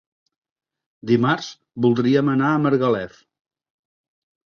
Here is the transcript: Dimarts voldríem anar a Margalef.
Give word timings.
Dimarts 1.11 1.51
voldríem 1.87 2.35
anar 2.35 2.53
a 2.55 2.59
Margalef. 2.67 3.25